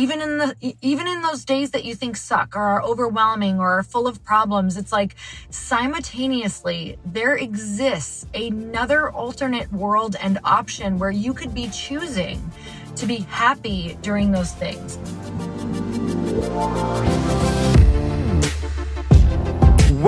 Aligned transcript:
even 0.00 0.22
in 0.22 0.38
the 0.38 0.74
even 0.80 1.06
in 1.06 1.20
those 1.20 1.44
days 1.44 1.72
that 1.72 1.84
you 1.84 1.94
think 1.94 2.16
suck 2.16 2.56
or 2.56 2.60
are 2.60 2.82
overwhelming 2.82 3.58
or 3.60 3.78
are 3.78 3.82
full 3.82 4.06
of 4.06 4.24
problems 4.24 4.78
it's 4.78 4.92
like 4.92 5.14
simultaneously 5.50 6.98
there 7.04 7.36
exists 7.36 8.24
another 8.32 9.10
alternate 9.10 9.70
world 9.72 10.16
and 10.22 10.38
option 10.42 10.98
where 10.98 11.10
you 11.10 11.34
could 11.34 11.54
be 11.54 11.68
choosing 11.68 12.40
to 12.96 13.04
be 13.06 13.18
happy 13.28 13.98
during 14.00 14.32
those 14.32 14.52
things 14.52 14.98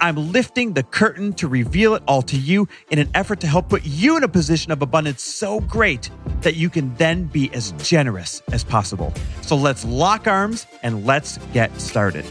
I'm 0.00 0.32
lifting 0.32 0.72
the 0.72 0.82
curtain 0.82 1.32
to 1.34 1.48
reveal 1.48 1.94
it 1.94 2.02
all 2.06 2.22
to 2.22 2.36
you 2.36 2.68
in 2.90 2.98
an 2.98 3.08
effort 3.14 3.40
to 3.40 3.46
help 3.46 3.68
put 3.68 3.84
you 3.84 4.16
in 4.16 4.24
a 4.24 4.28
position 4.28 4.72
of 4.72 4.82
abundance 4.82 5.22
so 5.22 5.60
great 5.60 6.10
that 6.42 6.56
you 6.56 6.70
can 6.70 6.94
then 6.96 7.24
be 7.24 7.52
as 7.52 7.72
generous 7.72 8.42
as 8.52 8.64
possible. 8.64 9.12
So 9.42 9.56
let's 9.56 9.84
lock 9.84 10.26
arms 10.26 10.66
and 10.82 11.06
let's 11.06 11.38
get 11.52 11.78
started. 11.80 12.24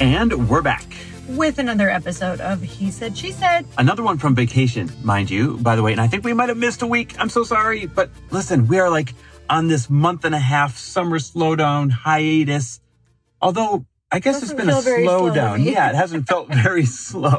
And 0.00 0.48
we're 0.48 0.62
back. 0.62 0.84
with 1.28 1.58
another 1.58 1.88
episode 1.88 2.40
of 2.40 2.60
he 2.60 2.90
said 2.90 3.16
she 3.16 3.30
said 3.30 3.64
Another 3.78 4.02
one 4.02 4.18
from 4.18 4.34
vacation, 4.34 4.90
mind 5.02 5.30
you, 5.30 5.58
by 5.58 5.76
the 5.76 5.82
way. 5.82 5.92
And 5.92 6.00
I 6.00 6.08
think 6.08 6.24
we 6.24 6.32
might 6.32 6.48
have 6.48 6.58
missed 6.58 6.82
a 6.82 6.86
week. 6.86 7.14
I'm 7.18 7.28
so 7.28 7.44
sorry. 7.44 7.86
But 7.86 8.10
listen, 8.30 8.66
we 8.66 8.78
are 8.80 8.90
like 8.90 9.14
on 9.48 9.68
this 9.68 9.88
month 9.88 10.24
and 10.24 10.34
a 10.34 10.38
half 10.40 10.76
summer 10.76 11.18
slowdown 11.18 11.90
hiatus. 11.90 12.80
Although 13.40 13.86
I 14.12 14.18
guess 14.18 14.42
it's 14.42 14.52
been 14.52 14.68
a 14.68 14.82
feel 14.82 14.82
slow 14.82 15.28
to 15.28 15.40
slowdown. 15.40 15.64
Yeah, 15.72 15.88
it 15.90 15.94
hasn't 15.94 16.26
felt 16.26 16.48
very 16.52 16.84
slow. 17.04 17.38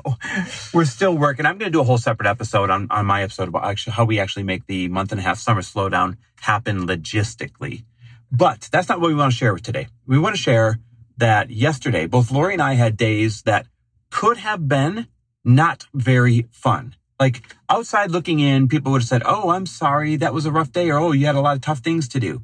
We're 0.74 0.86
still 0.86 1.18
working. 1.18 1.46
I'm 1.46 1.58
going 1.58 1.70
to 1.72 1.76
do 1.76 1.82
a 1.82 1.84
whole 1.84 1.98
separate 1.98 2.30
episode 2.30 2.70
on, 2.70 2.88
on 2.90 3.06
my 3.06 3.24
episode 3.24 3.50
about 3.50 3.66
actually 3.66 3.94
how 3.94 4.06
we 4.06 4.20
actually 4.20 4.44
make 4.44 4.66
the 4.68 4.88
month 4.88 5.12
and 5.12 5.20
a 5.20 5.24
half 5.24 5.38
summer 5.38 5.62
slowdown 5.62 6.18
happen 6.40 6.88
logistically. 6.88 7.84
But 8.32 8.70
that's 8.72 8.88
not 8.88 9.02
what 9.02 9.10
we 9.10 9.16
want 9.16 9.34
to 9.34 9.38
share 9.38 9.54
with 9.54 9.64
today. 9.64 9.88
We 10.08 10.18
want 10.18 10.36
to 10.36 10.42
share 10.42 10.80
that 11.18 11.50
yesterday, 11.50 12.08
both 12.08 12.32
Lori 12.32 12.54
and 12.54 12.62
I 12.62 12.74
had 12.74 12.96
days 12.96 13.42
that 13.44 13.68
could 14.10 14.38
have 14.38 14.68
been 14.68 15.08
not 15.44 15.86
very 15.94 16.48
fun. 16.52 16.96
Like 17.20 17.44
outside 17.70 18.12
looking 18.12 18.40
in, 18.40 18.70
people 18.70 18.94
would 18.94 19.02
have 19.02 19.08
said, 19.10 19.24
Oh, 19.26 19.50
I'm 19.50 19.66
sorry. 19.66 20.16
That 20.16 20.34
was 20.34 20.46
a 20.46 20.52
rough 20.52 20.72
day. 20.72 20.90
Or, 20.90 20.98
Oh, 20.98 21.12
you 21.12 21.26
had 21.26 21.36
a 21.36 21.42
lot 21.42 21.58
of 21.58 21.62
tough 21.62 21.80
things 21.80 22.08
to 22.10 22.20
do. 22.20 22.42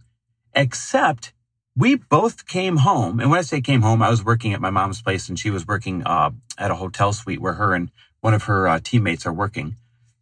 Except 0.53 1.31
we 1.77 1.95
both 1.95 2.47
came 2.47 2.77
home. 2.77 3.19
And 3.19 3.29
when 3.29 3.37
I 3.37 3.43
say 3.43 3.61
came 3.61 3.83
home, 3.83 4.01
I 4.01 4.09
was 4.09 4.25
working 4.25 4.51
at 4.53 4.59
my 4.59 4.71
mom's 4.71 5.01
place 5.01 5.29
and 5.29 5.37
she 5.37 5.51
was 5.51 5.67
working, 5.67 6.03
uh, 6.05 6.31
at 6.57 6.71
a 6.71 6.75
hotel 6.75 7.13
suite 7.13 7.39
where 7.39 7.53
her 7.53 7.75
and 7.75 7.91
one 8.21 8.33
of 8.33 8.43
her 8.43 8.67
uh, 8.67 8.79
teammates 8.83 9.27
are 9.27 9.33
working. 9.33 9.77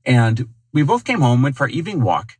And 0.05 0.49
we 0.73 0.83
both 0.83 1.05
came 1.05 1.21
home, 1.21 1.41
went 1.41 1.55
for 1.55 1.63
our 1.63 1.69
evening 1.69 2.03
walk. 2.03 2.33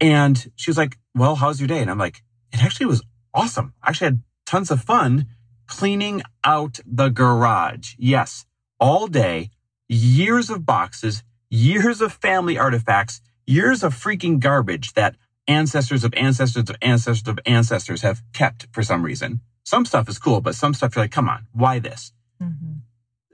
And 0.00 0.52
she 0.54 0.70
was 0.70 0.78
like, 0.78 0.98
well, 1.16 1.34
how's 1.34 1.60
your 1.60 1.66
day? 1.66 1.80
And 1.80 1.90
I'm 1.90 1.98
like, 1.98 2.22
it 2.52 2.62
actually 2.62 2.86
was 2.86 3.02
awesome. 3.34 3.74
I 3.82 3.90
actually 3.90 4.06
had 4.06 4.22
tons 4.46 4.70
of 4.70 4.82
fun 4.82 5.26
cleaning 5.66 6.22
out 6.44 6.78
the 6.86 7.08
garage. 7.08 7.94
Yes, 7.98 8.46
all 8.78 9.08
day, 9.08 9.50
years 9.88 10.48
of 10.48 10.64
boxes, 10.64 11.24
years 11.50 12.00
of 12.00 12.12
family 12.12 12.56
artifacts, 12.56 13.20
years 13.46 13.82
of 13.82 13.94
freaking 13.94 14.38
garbage 14.38 14.92
that 14.92 15.16
ancestors 15.48 16.04
of 16.04 16.14
ancestors 16.14 16.68
of 16.68 16.76
ancestors 16.82 17.26
of 17.28 17.40
ancestors 17.46 18.02
have 18.02 18.22
kept 18.32 18.68
for 18.70 18.82
some 18.82 19.02
reason. 19.02 19.40
Some 19.64 19.84
stuff 19.84 20.08
is 20.08 20.18
cool, 20.18 20.40
but 20.40 20.54
some 20.54 20.74
stuff 20.74 20.94
you're 20.94 21.04
like, 21.04 21.10
come 21.10 21.28
on, 21.28 21.46
why 21.52 21.78
this? 21.78 22.12
Mm-hmm. 22.40 22.78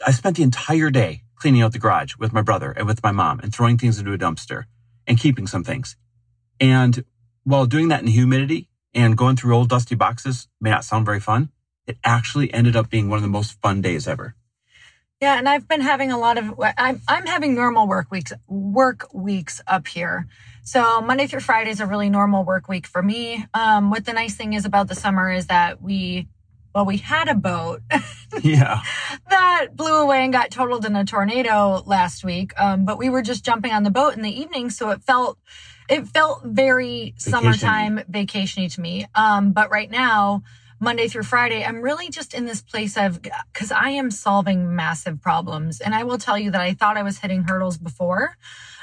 I 0.06 0.12
spent 0.12 0.36
the 0.36 0.42
entire 0.42 0.90
day 0.90 1.22
cleaning 1.36 1.62
out 1.62 1.72
the 1.72 1.78
garage 1.78 2.16
with 2.16 2.32
my 2.32 2.42
brother 2.42 2.70
and 2.70 2.86
with 2.86 3.02
my 3.02 3.12
mom 3.12 3.40
and 3.40 3.52
throwing 3.52 3.76
things 3.76 3.98
into 3.98 4.12
a 4.12 4.18
dumpster 4.18 4.64
and 5.06 5.18
keeping 5.18 5.46
some 5.46 5.64
things. 5.64 5.96
And 6.60 7.04
while 7.42 7.66
doing 7.66 7.88
that 7.88 8.00
in 8.00 8.06
humidity 8.06 8.68
and 8.94 9.16
going 9.16 9.36
through 9.36 9.54
old 9.54 9.68
dusty 9.68 9.94
boxes 9.94 10.48
may 10.60 10.70
not 10.70 10.84
sound 10.84 11.04
very 11.04 11.20
fun, 11.20 11.50
it 11.86 11.98
actually 12.04 12.52
ended 12.54 12.76
up 12.76 12.88
being 12.88 13.08
one 13.08 13.18
of 13.18 13.22
the 13.22 13.28
most 13.28 13.60
fun 13.60 13.82
days 13.82 14.08
ever. 14.08 14.34
Yeah, 15.20 15.38
and 15.38 15.48
I've 15.48 15.66
been 15.68 15.80
having 15.80 16.10
a 16.12 16.18
lot 16.18 16.38
of 16.38 16.52
I'm 16.76 17.00
I'm 17.08 17.26
having 17.26 17.54
normal 17.54 17.86
work 17.86 18.10
weeks 18.10 18.32
work 18.46 19.08
weeks 19.14 19.60
up 19.66 19.86
here. 19.86 20.26
So 20.64 21.00
Monday 21.00 21.26
through 21.26 21.40
Friday 21.40 21.70
is 21.70 21.80
a 21.80 21.86
really 21.86 22.10
normal 22.10 22.44
work 22.44 22.68
week 22.68 22.86
for 22.86 23.02
me. 23.02 23.46
Um, 23.54 23.90
what 23.90 24.04
the 24.04 24.12
nice 24.12 24.34
thing 24.34 24.54
is 24.54 24.64
about 24.64 24.88
the 24.88 24.94
summer 24.94 25.30
is 25.30 25.46
that 25.46 25.80
we 25.80 26.28
well 26.74 26.84
we 26.84 26.96
had 26.98 27.28
a 27.28 27.34
boat 27.34 27.80
Yeah. 28.42 28.82
that 29.30 29.68
blew 29.76 30.02
away 30.02 30.24
and 30.24 30.32
got 30.32 30.50
totaled 30.50 30.84
in 30.84 30.96
a 30.96 31.04
tornado 31.04 31.82
last 31.86 32.24
week. 32.24 32.52
Um, 32.60 32.84
but 32.84 32.98
we 32.98 33.08
were 33.08 33.22
just 33.22 33.44
jumping 33.44 33.72
on 33.72 33.84
the 33.84 33.90
boat 33.90 34.16
in 34.16 34.22
the 34.22 34.40
evening, 34.40 34.68
so 34.70 34.90
it 34.90 35.02
felt 35.04 35.38
it 35.88 36.08
felt 36.08 36.42
very 36.44 37.14
summertime 37.18 38.00
vacationy 38.10 38.72
to 38.74 38.80
me. 38.80 39.06
Um, 39.14 39.52
but 39.52 39.70
right 39.70 39.90
now, 39.90 40.42
Monday 40.80 41.08
through 41.08 41.22
Friday, 41.22 41.64
I'm 41.64 41.82
really 41.82 42.10
just 42.10 42.34
in 42.34 42.44
this 42.44 42.60
place 42.60 42.96
of 42.96 43.22
because 43.22 43.72
I 43.72 43.90
am 43.90 44.10
solving 44.10 44.74
massive 44.74 45.22
problems, 45.22 45.80
and 45.80 45.94
I 45.94 46.04
will 46.04 46.18
tell 46.18 46.38
you 46.38 46.50
that 46.50 46.60
I 46.60 46.74
thought 46.74 46.96
I 46.96 47.02
was 47.02 47.18
hitting 47.18 47.44
hurdles 47.44 47.78
before, 47.78 48.36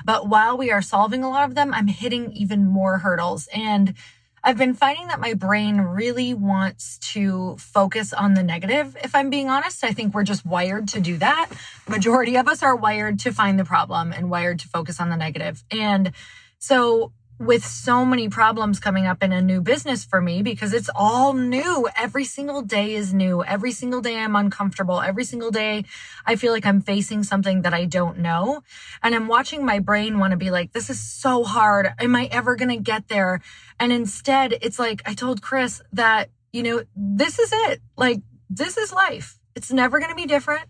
but 0.05 0.27
while 0.27 0.57
we 0.57 0.71
are 0.71 0.81
solving 0.81 1.23
a 1.23 1.29
lot 1.29 1.47
of 1.47 1.55
them, 1.55 1.73
I'm 1.73 1.87
hitting 1.87 2.31
even 2.33 2.65
more 2.65 2.99
hurdles 2.99 3.47
and. 3.53 3.95
I've 4.43 4.57
been 4.57 4.73
finding 4.73 5.05
that 5.09 5.19
my 5.19 5.35
brain 5.35 5.81
really 5.81 6.33
wants 6.33 6.97
to 7.13 7.57
focus 7.59 8.11
on 8.11 8.33
the 8.33 8.41
negative. 8.41 8.97
If 9.03 9.13
I'm 9.13 9.29
being 9.29 9.51
honest, 9.51 9.83
I 9.83 9.91
think 9.93 10.15
we're 10.15 10.23
just 10.23 10.43
wired 10.43 10.87
to 10.87 10.99
do 10.99 11.17
that. 11.17 11.51
Majority 11.87 12.35
of 12.37 12.47
us 12.47 12.63
are 12.63 12.75
wired 12.75 13.19
to 13.19 13.31
find 13.31 13.59
the 13.59 13.65
problem 13.65 14.11
and 14.11 14.31
wired 14.31 14.57
to 14.61 14.67
focus 14.67 14.99
on 14.99 15.11
the 15.11 15.15
negative. 15.15 15.63
And 15.69 16.13
so 16.57 17.11
with 17.41 17.65
so 17.65 18.05
many 18.05 18.29
problems 18.29 18.79
coming 18.79 19.07
up 19.07 19.23
in 19.23 19.31
a 19.31 19.41
new 19.41 19.61
business 19.61 20.05
for 20.05 20.21
me 20.21 20.43
because 20.43 20.75
it's 20.75 20.91
all 20.93 21.33
new. 21.33 21.89
Every 21.97 22.23
single 22.23 22.61
day 22.61 22.93
is 22.93 23.15
new. 23.15 23.43
Every 23.43 23.71
single 23.71 23.99
day 23.99 24.19
I'm 24.19 24.35
uncomfortable. 24.35 25.01
Every 25.01 25.23
single 25.23 25.49
day 25.49 25.85
I 26.23 26.35
feel 26.35 26.51
like 26.51 26.67
I'm 26.67 26.81
facing 26.81 27.23
something 27.23 27.63
that 27.63 27.73
I 27.73 27.85
don't 27.85 28.19
know. 28.19 28.61
And 29.01 29.15
I'm 29.15 29.27
watching 29.27 29.65
my 29.65 29.79
brain 29.79 30.19
want 30.19 30.31
to 30.31 30.37
be 30.37 30.51
like, 30.51 30.71
this 30.73 30.91
is 30.91 30.99
so 30.99 31.43
hard. 31.43 31.89
Am 31.97 32.15
I 32.15 32.25
ever 32.31 32.55
going 32.55 32.69
to 32.69 32.77
get 32.77 33.07
there? 33.07 33.41
And 33.79 33.91
instead, 33.91 34.53
it's 34.61 34.77
like 34.77 35.01
I 35.07 35.15
told 35.15 35.41
Chris 35.41 35.81
that, 35.93 36.29
you 36.53 36.61
know, 36.61 36.83
this 36.95 37.39
is 37.39 37.51
it. 37.51 37.81
Like, 37.97 38.21
this 38.51 38.77
is 38.77 38.93
life. 38.93 39.39
It's 39.55 39.71
never 39.71 39.97
going 39.97 40.11
to 40.11 40.15
be 40.15 40.27
different. 40.27 40.67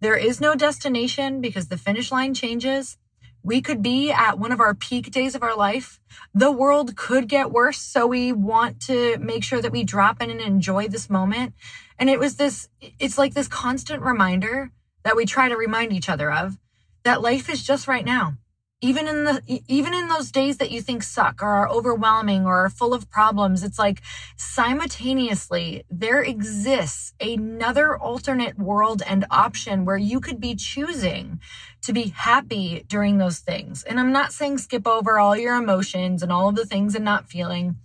There 0.00 0.16
is 0.16 0.40
no 0.40 0.54
destination 0.54 1.42
because 1.42 1.68
the 1.68 1.76
finish 1.76 2.10
line 2.10 2.32
changes. 2.32 2.96
We 3.46 3.62
could 3.62 3.80
be 3.80 4.10
at 4.10 4.40
one 4.40 4.50
of 4.50 4.58
our 4.58 4.74
peak 4.74 5.12
days 5.12 5.36
of 5.36 5.42
our 5.44 5.56
life. 5.56 6.00
The 6.34 6.50
world 6.50 6.96
could 6.96 7.28
get 7.28 7.52
worse. 7.52 7.78
So 7.78 8.04
we 8.04 8.32
want 8.32 8.80
to 8.86 9.18
make 9.18 9.44
sure 9.44 9.62
that 9.62 9.70
we 9.70 9.84
drop 9.84 10.20
in 10.20 10.30
and 10.30 10.40
enjoy 10.40 10.88
this 10.88 11.08
moment. 11.08 11.54
And 11.96 12.10
it 12.10 12.18
was 12.18 12.34
this, 12.34 12.68
it's 12.98 13.16
like 13.16 13.34
this 13.34 13.46
constant 13.46 14.02
reminder 14.02 14.72
that 15.04 15.14
we 15.14 15.26
try 15.26 15.48
to 15.48 15.56
remind 15.56 15.92
each 15.92 16.08
other 16.08 16.32
of 16.32 16.58
that 17.04 17.22
life 17.22 17.48
is 17.48 17.62
just 17.62 17.86
right 17.86 18.04
now. 18.04 18.36
Even 18.82 19.08
in 19.08 19.24
the, 19.24 19.62
even 19.68 19.94
in 19.94 20.08
those 20.08 20.30
days 20.30 20.58
that 20.58 20.70
you 20.70 20.82
think 20.82 21.02
suck 21.02 21.42
or 21.42 21.46
are 21.46 21.68
overwhelming 21.68 22.44
or 22.44 22.66
are 22.66 22.68
full 22.68 22.92
of 22.92 23.08
problems, 23.08 23.64
it's 23.64 23.78
like 23.78 24.02
simultaneously 24.36 25.84
there 25.90 26.20
exists 26.20 27.14
another 27.18 27.96
alternate 27.96 28.58
world 28.58 29.02
and 29.06 29.24
option 29.30 29.86
where 29.86 29.96
you 29.96 30.20
could 30.20 30.38
be 30.38 30.54
choosing 30.54 31.40
to 31.80 31.94
be 31.94 32.08
happy 32.08 32.84
during 32.86 33.16
those 33.16 33.38
things. 33.38 33.82
And 33.82 33.98
I'm 33.98 34.12
not 34.12 34.32
saying 34.32 34.58
skip 34.58 34.86
over 34.86 35.18
all 35.18 35.34
your 35.36 35.56
emotions 35.56 36.22
and 36.22 36.30
all 36.30 36.50
of 36.50 36.56
the 36.56 36.66
things 36.66 36.94
and 36.94 37.04
not 37.04 37.30
feeling. 37.30 37.76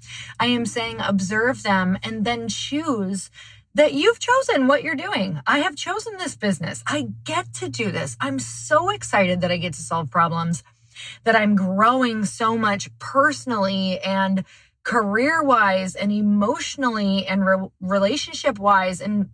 I 0.41 0.47
am 0.47 0.65
saying 0.65 0.97
observe 0.99 1.63
them 1.63 1.97
and 2.03 2.25
then 2.25 2.49
choose 2.49 3.29
that 3.73 3.93
you've 3.93 4.19
chosen 4.19 4.67
what 4.67 4.83
you're 4.83 4.95
doing. 4.95 5.39
I 5.47 5.59
have 5.59 5.77
chosen 5.77 6.17
this 6.17 6.35
business. 6.35 6.83
I 6.85 7.07
get 7.23 7.53
to 7.55 7.69
do 7.69 7.91
this. 7.91 8.17
I'm 8.19 8.39
so 8.39 8.89
excited 8.89 9.39
that 9.41 9.51
I 9.51 9.57
get 9.57 9.73
to 9.75 9.81
solve 9.81 10.11
problems, 10.11 10.63
that 11.23 11.35
I'm 11.35 11.55
growing 11.55 12.25
so 12.25 12.57
much 12.57 12.89
personally 12.99 13.99
and 13.99 14.43
career 14.83 15.43
wise 15.43 15.95
and 15.95 16.11
emotionally 16.11 17.27
and 17.27 17.45
re- 17.45 17.69
relationship 17.79 18.57
wise. 18.57 19.01
And, 19.01 19.29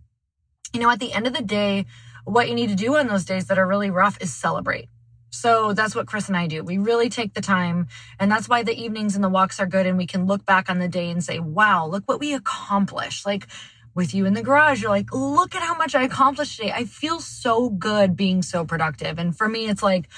you 0.72 0.80
know, 0.80 0.90
at 0.90 1.00
the 1.00 1.12
end 1.12 1.26
of 1.26 1.34
the 1.34 1.42
day, 1.42 1.86
what 2.24 2.48
you 2.48 2.54
need 2.54 2.68
to 2.68 2.74
do 2.74 2.96
on 2.96 3.06
those 3.06 3.24
days 3.24 3.46
that 3.46 3.58
are 3.58 3.66
really 3.66 3.90
rough 3.90 4.18
is 4.20 4.32
celebrate. 4.32 4.88
So 5.30 5.72
that's 5.72 5.94
what 5.94 6.06
Chris 6.06 6.28
and 6.28 6.36
I 6.36 6.46
do. 6.46 6.62
We 6.62 6.78
really 6.78 7.08
take 7.08 7.34
the 7.34 7.40
time. 7.40 7.88
And 8.18 8.30
that's 8.30 8.48
why 8.48 8.62
the 8.62 8.78
evenings 8.78 9.14
and 9.14 9.22
the 9.22 9.28
walks 9.28 9.60
are 9.60 9.66
good. 9.66 9.86
And 9.86 9.96
we 9.98 10.06
can 10.06 10.26
look 10.26 10.44
back 10.44 10.68
on 10.68 10.78
the 10.78 10.88
day 10.88 11.10
and 11.10 11.22
say, 11.22 11.38
wow, 11.38 11.86
look 11.86 12.04
what 12.06 12.20
we 12.20 12.34
accomplished. 12.34 13.26
Like 13.26 13.46
with 13.94 14.14
you 14.14 14.26
in 14.26 14.34
the 14.34 14.42
garage, 14.42 14.82
you're 14.82 14.90
like, 14.90 15.12
look 15.12 15.54
at 15.54 15.62
how 15.62 15.74
much 15.76 15.94
I 15.94 16.02
accomplished 16.02 16.56
today. 16.56 16.72
I 16.72 16.84
feel 16.84 17.20
so 17.20 17.68
good 17.68 18.16
being 18.16 18.42
so 18.42 18.64
productive. 18.64 19.18
And 19.18 19.36
for 19.36 19.48
me, 19.48 19.68
it's 19.68 19.82
like, 19.82 20.08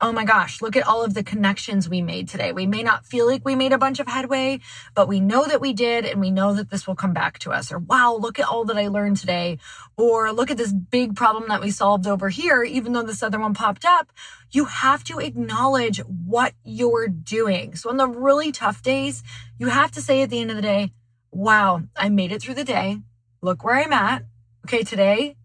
oh 0.00 0.12
my 0.12 0.24
gosh, 0.24 0.60
look 0.60 0.76
at 0.76 0.86
all 0.86 1.04
of 1.04 1.14
the 1.14 1.22
connections 1.22 1.88
we 1.88 2.02
made 2.02 2.28
today. 2.28 2.52
We 2.52 2.66
may 2.66 2.82
not 2.82 3.06
feel 3.06 3.26
like 3.26 3.44
we 3.44 3.54
made 3.54 3.72
a 3.72 3.78
bunch 3.78 3.98
of 3.98 4.06
headway, 4.06 4.60
but 4.94 5.08
we 5.08 5.20
know 5.20 5.46
that 5.46 5.60
we 5.60 5.72
did 5.72 6.04
and 6.04 6.20
we 6.20 6.30
know 6.30 6.52
that 6.54 6.70
this 6.70 6.86
will 6.86 6.94
come 6.94 7.14
back 7.14 7.38
to 7.40 7.50
us. 7.50 7.72
Or 7.72 7.78
wow, 7.78 8.14
look 8.14 8.38
at 8.38 8.46
all 8.46 8.64
that 8.66 8.76
I 8.76 8.88
learned 8.88 9.16
today. 9.16 9.58
Or 9.96 10.32
look 10.32 10.50
at 10.50 10.58
this 10.58 10.72
big 10.72 11.16
problem 11.16 11.48
that 11.48 11.62
we 11.62 11.70
solved 11.70 12.06
over 12.06 12.28
here, 12.28 12.62
even 12.62 12.92
though 12.92 13.02
this 13.02 13.22
other 13.22 13.40
one 13.40 13.54
popped 13.54 13.86
up. 13.86 14.12
You 14.50 14.66
have 14.66 15.02
to 15.04 15.18
acknowledge 15.18 15.98
what 15.98 16.52
you're 16.62 17.08
doing. 17.08 17.74
So 17.74 17.88
on 17.88 17.96
the 17.96 18.06
really 18.06 18.52
tough 18.52 18.82
days, 18.82 19.22
you 19.58 19.68
have 19.68 19.90
to 19.92 20.02
say 20.02 20.20
at 20.22 20.30
the 20.30 20.40
end 20.40 20.50
of 20.50 20.56
the 20.56 20.62
day, 20.62 20.92
wow, 21.30 21.82
I 21.96 22.10
made 22.10 22.32
it 22.32 22.42
through 22.42 22.54
the 22.54 22.64
day. 22.64 23.00
Look 23.40 23.64
where 23.64 23.76
I'm 23.76 23.92
at. 23.92 24.24
Okay, 24.66 24.82
today 24.82 25.36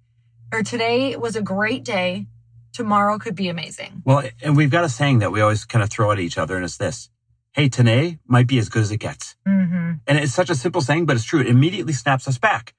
or 0.52 0.64
today 0.64 1.16
was 1.16 1.36
a 1.36 1.42
great 1.42 1.86
day 1.86 2.28
tomorrow 2.74 3.18
could 3.18 3.36
be 3.36 3.50
amazing. 3.50 4.02
Well, 4.06 4.24
and 4.42 4.56
we've 4.56 4.70
got 4.70 4.84
a 4.84 4.90
saying 4.90 5.20
that 5.20 5.32
we 5.32 5.42
always 5.42 5.66
kind 5.66 5.84
of 5.84 5.90
throw 5.90 6.12
at 6.12 6.20
each 6.20 6.38
other, 6.38 6.56
and 6.56 6.66
it's 6.66 6.78
this 6.78 7.10
Hey, 7.54 7.68
today 7.68 8.18
might 8.26 8.48
be 8.48 8.58
as 8.60 8.70
good 8.70 8.82
as 8.82 8.92
it 8.92 8.98
gets. 8.98 9.36
Mm-hmm. 9.46 9.92
And 10.08 10.18
it's 10.18 10.34
such 10.34 10.50
a 10.50 10.56
simple 10.56 10.80
saying, 10.80 11.06
but 11.06 11.18
it's 11.18 11.26
true. 11.26 11.42
It 11.42 11.48
immediately 11.48 11.92
snaps 11.92 12.26
us 12.26 12.38
back. 12.38 12.74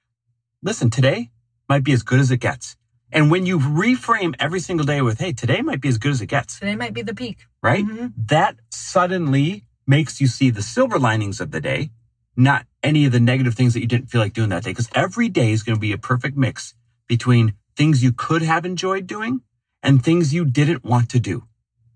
Listen, 0.63 0.89
today 0.89 1.31
might 1.69 1.85
be 1.85 1.93
as 1.93 2.03
good 2.03 2.21
as 2.21 2.31
it 2.31 2.39
gets. 2.39 2.77
And 3.13 3.31
when 3.31 3.45
you 3.45 3.59
reframe 3.59 4.35
every 4.41 4.61
single 4.61 4.87
day 4.87 5.03
with, 5.03 5.19
hey, 5.19 5.35
today 5.35 5.61
might 5.61 5.83
be 5.83 5.89
as 5.89 5.99
good 5.99 6.13
as 6.13 6.23
it 6.23 6.27
gets. 6.29 6.59
Today 6.59 6.75
might 6.75 6.95
be 6.95 7.03
the 7.03 7.15
peak. 7.15 7.41
Right? 7.63 7.85
Mm-hmm. 7.85 8.07
That 8.17 8.57
suddenly 8.71 9.65
makes 9.87 10.23
you 10.23 10.27
see 10.27 10.49
the 10.49 10.63
silver 10.63 10.99
linings 10.99 11.39
of 11.39 11.51
the 11.51 11.61
day, 11.61 11.91
not 12.35 12.65
any 12.83 13.05
of 13.05 13.13
the 13.13 13.21
negative 13.21 13.55
things 13.55 13.75
that 13.75 13.81
you 13.81 13.87
didn't 13.87 14.09
feel 14.09 14.23
like 14.23 14.33
doing 14.33 14.49
that 14.49 14.65
day. 14.65 14.71
Because 14.71 14.89
every 14.95 15.29
day 15.29 15.53
is 15.53 15.63
going 15.63 15.77
to 15.77 15.81
be 15.81 15.93
a 15.93 15.99
perfect 15.99 16.39
mix 16.39 16.73
between 17.07 17.53
things 17.77 18.03
you 18.03 18.13
could 18.13 18.41
have 18.41 18.65
enjoyed 18.65 19.07
doing 19.07 19.43
and 19.83 20.03
things 20.03 20.35
you 20.35 20.45
didn't 20.45 20.85
want 20.85 21.09
to 21.11 21.21
do. 21.21 21.45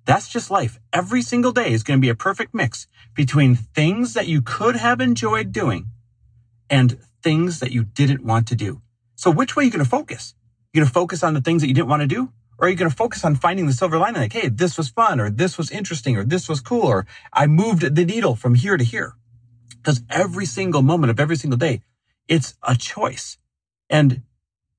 That's 0.04 0.28
just 0.28 0.50
life. 0.50 0.78
Every 0.92 1.22
single 1.22 1.52
day 1.52 1.72
is 1.72 1.82
going 1.82 1.98
to 1.98 2.04
be 2.04 2.08
a 2.08 2.14
perfect 2.14 2.54
mix 2.54 2.86
between 3.14 3.56
things 3.56 4.14
that 4.14 4.28
you 4.28 4.40
could 4.40 4.76
have 4.76 5.00
enjoyed 5.00 5.52
doing 5.52 5.88
and 6.70 6.98
things 7.22 7.60
that 7.60 7.72
you 7.72 7.84
didn't 7.84 8.24
want 8.24 8.46
to 8.48 8.54
do. 8.54 8.82
So 9.16 9.30
which 9.30 9.56
way 9.56 9.62
are 9.62 9.66
you 9.66 9.72
going 9.72 9.84
to 9.84 9.90
focus? 9.90 10.34
You're 10.72 10.82
going 10.82 10.88
to 10.88 10.92
focus 10.92 11.22
on 11.22 11.34
the 11.34 11.40
things 11.40 11.62
that 11.62 11.68
you 11.68 11.74
didn't 11.74 11.88
want 11.88 12.02
to 12.02 12.06
do? 12.06 12.32
Or 12.58 12.66
are 12.66 12.70
you 12.70 12.76
going 12.76 12.90
to 12.90 12.96
focus 12.96 13.24
on 13.24 13.34
finding 13.34 13.66
the 13.66 13.72
silver 13.72 13.98
lining? 13.98 14.22
Like, 14.22 14.32
hey, 14.32 14.48
this 14.48 14.78
was 14.78 14.88
fun, 14.88 15.20
or 15.20 15.28
this 15.28 15.58
was 15.58 15.70
interesting, 15.70 16.16
or 16.16 16.24
this 16.24 16.48
was 16.48 16.60
cool, 16.60 16.82
or 16.82 17.06
I 17.32 17.46
moved 17.46 17.94
the 17.94 18.04
needle 18.04 18.34
from 18.34 18.54
here 18.54 18.76
to 18.76 18.84
here. 18.84 19.14
Because 19.76 20.02
every 20.08 20.46
single 20.46 20.82
moment 20.82 21.10
of 21.10 21.20
every 21.20 21.36
single 21.36 21.58
day, 21.58 21.82
it's 22.28 22.54
a 22.62 22.74
choice. 22.74 23.38
And, 23.90 24.22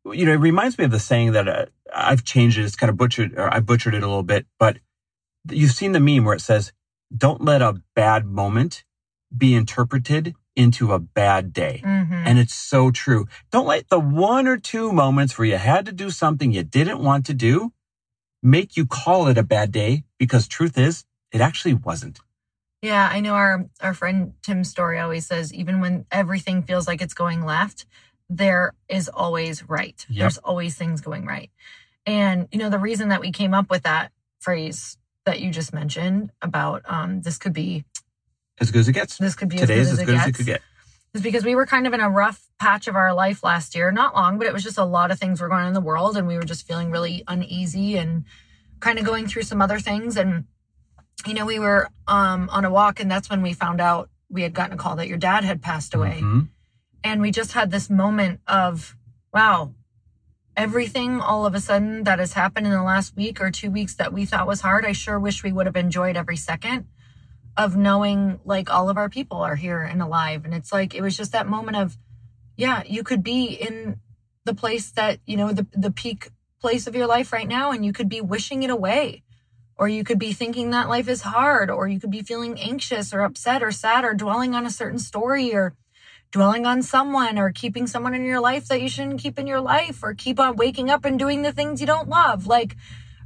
you 0.06 0.26
know, 0.26 0.34
it 0.34 0.40
reminds 0.40 0.78
me 0.78 0.86
of 0.86 0.92
the 0.92 1.00
saying 1.00 1.34
that 1.34 1.48
uh, 1.48 1.66
I've 1.94 2.24
changed 2.24 2.58
it. 2.58 2.64
It's 2.64 2.76
kind 2.76 2.90
of 2.90 2.98
butchered, 2.98 3.34
or 3.38 3.54
I 3.54 3.60
butchered 3.60 3.94
it 3.94 4.04
a 4.04 4.08
little 4.08 4.24
bit, 4.24 4.46
but 4.60 4.78
you've 5.50 5.72
seen 5.72 5.92
the 5.92 6.00
meme 6.00 6.26
where 6.26 6.36
it 6.36 6.42
says, 6.42 6.74
don't 7.16 7.42
let 7.42 7.62
a 7.62 7.82
bad 7.96 8.26
moment 8.26 8.84
be 9.36 9.54
interpreted 9.54 10.36
into 10.56 10.92
a 10.92 11.00
bad 11.00 11.54
day. 11.54 11.82
Mm-hmm. 11.86 12.14
And 12.14 12.40
it's 12.40 12.56
so 12.56 12.92
true. 12.92 13.28
Don't 13.52 13.68
let 13.68 13.90
the 13.90 14.00
one 14.00 14.48
or 14.48 14.58
two 14.58 14.92
moments 14.92 15.38
where 15.38 15.48
you 15.48 15.58
had 15.58 15.86
to 15.86 15.92
do 15.92 16.10
something 16.10 16.52
you 16.52 16.64
didn't 16.64 17.02
want 17.02 17.26
to 17.28 17.34
do 17.34 17.74
make 18.44 18.78
you 18.78 18.86
call 18.86 19.28
it 19.28 19.38
a 19.38 19.44
bad 19.44 19.72
day 19.72 20.04
because 20.18 20.48
truth 20.48 20.78
is 20.78 21.06
it 21.32 21.42
actually 21.42 21.74
wasn't. 21.74 22.20
Yeah, 22.82 23.10
I 23.12 23.20
know 23.22 23.34
our 23.34 23.66
our 23.82 23.94
friend 23.94 24.34
Tim 24.44 24.64
Storey 24.64 25.00
always 25.00 25.26
says 25.26 25.54
even 25.54 25.80
when 25.82 26.06
everything 26.12 26.62
feels 26.62 26.88
like 26.88 27.02
it's 27.02 27.14
going 27.14 27.44
left, 27.44 27.86
there 28.30 28.74
is 28.90 29.10
always 29.10 29.68
right. 29.70 30.06
Yep. 30.10 30.20
There's 30.20 30.38
always 30.40 30.76
things 30.76 31.02
going 31.02 31.26
right. 31.26 31.50
And, 32.06 32.48
you 32.52 32.60
know, 32.60 32.70
the 32.70 32.80
reason 32.80 33.10
that 33.10 33.22
we 33.22 33.32
came 33.32 33.54
up 33.54 33.70
with 33.70 33.84
that 33.84 34.12
phrase 34.40 34.98
that 35.26 35.42
you 35.42 35.52
just 35.52 35.74
mentioned 35.74 36.32
about 36.42 36.82
um, 36.86 37.22
this 37.22 37.38
could 37.38 37.54
be 37.54 37.84
as 38.60 38.72
good 38.72 38.80
as 38.80 38.88
it 38.88 38.94
gets. 38.94 39.18
This 39.18 39.36
could 39.36 39.50
be 39.50 39.58
today's 39.58 39.92
as 39.92 40.00
good, 40.00 40.10
as, 40.10 40.16
as, 40.16 40.22
as, 40.22 40.28
it 40.28 40.36
could 40.36 40.46
get. 40.46 40.62
Is 41.14 41.22
because 41.22 41.44
we 41.44 41.56
were 41.56 41.66
kind 41.66 41.86
of 41.88 41.94
in 41.94 42.00
a 42.00 42.10
rough 42.10 42.48
patch 42.60 42.88
of 42.88 42.96
our 42.96 43.14
life 43.14 43.44
last 43.44 43.76
year. 43.76 43.92
Not 43.92 44.16
long, 44.16 44.38
but 44.38 44.48
it 44.48 44.54
was 44.54 44.64
just 44.64 44.78
a 44.78 44.86
lot 44.86 45.12
of 45.12 45.20
things 45.20 45.42
were 45.42 45.48
going 45.48 45.62
on 45.62 45.68
in 45.68 45.74
the 45.74 45.82
world, 45.82 46.18
and 46.18 46.28
we 46.28 46.36
were 46.36 46.44
just 46.44 46.68
feeling 46.68 46.92
really 46.92 47.24
uneasy 47.28 47.98
and 47.98 48.26
kind 48.80 49.00
of 49.00 49.06
going 49.06 49.28
through 49.28 49.44
some 49.44 49.62
other 49.62 49.80
things. 49.80 50.18
And 50.18 50.46
you 51.26 51.34
know, 51.34 51.46
we 51.46 51.60
were 51.60 51.90
um, 52.08 52.50
on 52.52 52.66
a 52.66 52.72
walk, 52.72 53.00
and 53.00 53.10
that's 53.10 53.30
when 53.30 53.42
we 53.42 53.54
found 53.54 53.82
out 53.82 54.10
we 54.30 54.42
had 54.44 54.54
gotten 54.54 54.74
a 54.74 54.78
call 54.78 54.96
that 54.98 55.08
your 55.08 55.18
dad 55.18 55.44
had 55.44 55.62
passed 55.62 55.94
away. 55.94 56.20
Mm-hmm. 56.22 56.42
And 57.08 57.22
we 57.22 57.32
just 57.32 57.54
had 57.54 57.72
this 57.72 57.90
moment 57.90 58.42
of, 58.48 58.98
wow, 59.34 59.74
everything 60.58 61.22
all 61.22 61.46
of 61.46 61.56
a 61.56 61.62
sudden 61.62 62.04
that 62.04 62.20
has 62.20 62.34
happened 62.34 62.68
in 62.68 62.74
the 62.74 62.84
last 62.84 63.16
week 63.16 63.40
or 63.40 63.50
two 63.50 63.72
weeks 63.72 63.96
that 63.96 64.12
we 64.12 64.26
thought 64.26 64.46
was 64.46 64.60
hard, 64.60 64.84
I 64.86 64.92
sure 64.92 65.18
wish 65.18 65.42
we 65.42 65.54
would 65.54 65.68
have 65.68 65.78
enjoyed 65.78 66.18
every 66.18 66.36
second 66.36 66.86
of 67.56 67.78
knowing 67.78 68.42
like 68.44 68.70
all 68.70 68.90
of 68.90 68.98
our 68.98 69.08
people 69.08 69.38
are 69.38 69.56
here 69.56 69.82
and 69.82 70.02
alive. 70.02 70.44
And 70.44 70.54
it's 70.54 70.74
like, 70.74 70.94
it 70.94 71.02
was 71.02 71.16
just 71.16 71.32
that 71.32 71.48
moment 71.48 71.78
of, 71.78 71.98
yeah, 72.58 72.84
you 72.86 73.04
could 73.04 73.24
be 73.24 73.46
in 73.54 74.02
the 74.44 74.54
place 74.54 74.92
that, 74.92 75.20
you 75.26 75.38
know, 75.38 75.54
the, 75.54 75.66
the 75.72 75.92
peak 75.92 76.32
place 76.60 76.88
of 76.88 76.96
your 76.96 77.08
life 77.08 77.32
right 77.32 77.48
now, 77.48 77.72
and 77.72 77.86
you 77.86 77.94
could 77.94 78.10
be 78.10 78.20
wishing 78.20 78.64
it 78.64 78.70
away. 78.70 79.24
Or 79.78 79.88
you 79.88 80.04
could 80.04 80.20
be 80.20 80.34
thinking 80.34 80.72
that 80.72 80.90
life 80.90 81.08
is 81.08 81.22
hard, 81.22 81.70
or 81.70 81.88
you 81.88 82.02
could 82.02 82.12
be 82.12 82.22
feeling 82.22 82.60
anxious 82.60 83.14
or 83.14 83.22
upset 83.22 83.64
or 83.64 83.72
sad 83.72 84.04
or 84.04 84.14
dwelling 84.14 84.54
on 84.54 84.66
a 84.66 84.72
certain 84.72 85.00
story 85.00 85.56
or 85.56 85.74
dwelling 86.32 86.66
on 86.66 86.82
someone 86.82 87.38
or 87.38 87.52
keeping 87.52 87.88
someone 87.88 88.14
in 88.14 88.24
your 88.24 88.40
life 88.40 88.68
that 88.68 88.82
you 88.82 88.90
shouldn't 88.90 89.20
keep 89.20 89.40
in 89.40 89.48
your 89.48 89.62
life 89.62 90.04
or 90.04 90.14
keep 90.14 90.40
on 90.40 90.56
waking 90.56 90.90
up 90.90 91.06
and 91.06 91.18
doing 91.18 91.42
the 91.42 91.52
things 91.52 91.80
you 91.80 91.88
don't 91.88 92.10
love. 92.10 92.48
Like 92.48 92.76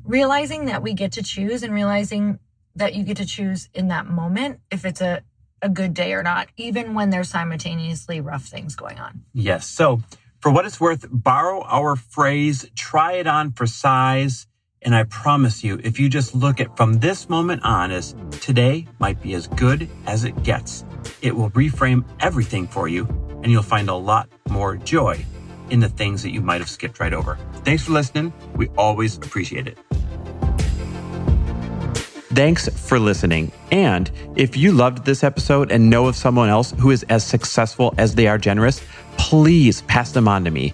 realizing 0.03 0.65
that 0.65 0.81
we 0.81 0.94
get 0.94 1.12
to 1.13 1.24
choose 1.24 1.63
and 1.63 1.74
realizing 1.74 2.39
that 2.75 2.95
you 2.95 3.03
get 3.03 3.18
to 3.18 3.25
choose 3.25 3.69
in 3.74 3.88
that 3.89 4.07
moment 4.07 4.59
if 4.71 4.86
it's 4.86 5.01
a, 5.01 5.24
a 5.62 5.69
good 5.69 5.94
day 5.94 6.13
or 6.13 6.24
not, 6.24 6.48
even 6.57 6.94
when 6.94 7.09
there's 7.09 7.30
simultaneously 7.30 8.21
rough 8.21 8.45
things 8.45 8.75
going 8.75 9.00
on. 9.00 9.24
Yes. 9.33 9.68
So 9.68 10.01
for 10.39 10.51
what 10.51 10.65
it's 10.65 10.80
worth, 10.80 11.06
borrow 11.12 11.62
our 11.63 11.95
phrase, 11.95 12.69
try 12.75 13.13
it 13.13 13.27
on 13.27 13.51
for 13.51 13.68
size. 13.68 14.48
And 14.83 14.95
I 14.95 15.04
promise 15.04 15.63
you, 15.63 15.80
if 15.83 16.00
you 16.00 16.10
just 16.10 16.33
look 16.33 16.60
at 16.60 16.75
from 16.75 16.94
this 16.94 17.30
moment 17.30 17.63
on 17.63 17.92
as 17.92 18.16
today 18.39 18.88
might 18.98 19.22
be 19.22 19.36
as 19.36 19.45
good 19.45 19.88
as 20.07 20.24
it 20.24 20.42
gets, 20.42 20.86
it 21.22 21.36
will 21.36 21.51
reframe 21.51 22.04
everything 22.19 22.68
for 22.68 22.88
you 22.88 23.06
and 23.44 23.51
you'll 23.51 23.62
find 23.62 23.89
a 23.89 23.95
lot 23.95 24.28
more 24.50 24.75
joy 24.78 25.24
in 25.70 25.79
the 25.79 25.89
things 25.89 26.24
that 26.24 26.32
you 26.32 26.41
might 26.41 26.62
have 26.62 26.70
skipped 26.70 27.00
right 27.00 27.13
over. 27.13 27.38
Thanks 27.63 27.84
for 27.84 27.91
listening. 27.91 28.34
We 28.55 28.70
always 28.70 29.17
appreciate 29.17 29.67
it. 29.67 29.77
Thanks 32.34 32.67
for 32.70 32.98
listening. 32.98 33.51
And 33.72 34.10
if 34.36 34.58
you 34.58 34.72
loved 34.72 35.05
this 35.05 35.24
episode 35.24 35.72
and 35.72 35.89
know 35.91 36.08
of 36.08 36.15
someone 36.15 36.50
else 36.50 36.72
who 36.79 36.89
is 36.89 37.03
as 37.03 37.24
successful 37.25 37.94
as 38.00 38.15
they 38.15 38.25
are 38.25 38.38
generous, 38.39 38.82
please 39.17 39.82
pass 39.84 40.12
them 40.12 40.27
on 40.27 40.46
to 40.46 40.51
me. 40.51 40.74